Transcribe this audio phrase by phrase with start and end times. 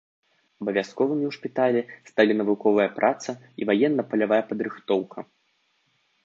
[0.63, 5.19] Абавязковымі ў шпіталі сталі навуковая праца і ваенна-палявая падрыхтоўка.